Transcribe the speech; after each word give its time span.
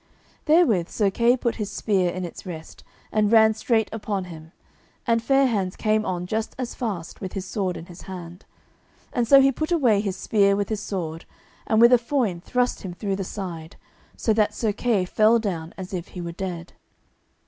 Therewith 0.45 0.89
Sir 0.89 1.11
Kay 1.11 1.37
put 1.37 1.57
his 1.57 1.69
spear 1.69 2.09
in 2.09 2.25
its 2.25 2.43
rest, 2.43 2.83
and 3.11 3.31
ran 3.31 3.53
straight 3.53 3.87
upon 3.93 4.23
him, 4.23 4.51
and 5.05 5.21
Fair 5.21 5.45
hands 5.45 5.75
came 5.75 6.07
on 6.07 6.25
just 6.25 6.55
as 6.57 6.73
fast 6.73 7.21
with 7.21 7.33
his 7.33 7.45
sword 7.45 7.77
in 7.77 7.85
his 7.85 8.01
hand. 8.01 8.43
And 9.13 9.27
so 9.27 9.41
he 9.41 9.51
put 9.51 9.71
away 9.71 10.01
his 10.01 10.15
spear 10.17 10.55
with 10.55 10.69
his 10.69 10.81
sword, 10.81 11.25
and 11.67 11.79
with 11.79 11.93
a 11.93 11.99
foin 11.99 12.41
thrust 12.41 12.81
him 12.81 12.95
through 12.95 13.17
the 13.17 13.23
side, 13.23 13.75
so 14.17 14.33
that 14.33 14.55
Sir 14.55 14.73
Kay 14.73 15.05
fell 15.05 15.37
down 15.37 15.71
as 15.77 15.93
if 15.93 16.07
he 16.07 16.21
were 16.21 16.31
dead. 16.31 16.73